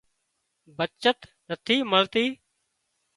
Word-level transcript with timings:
بچت 0.77 1.19
نٿِي 1.47 1.77
مۯتي 1.91 2.25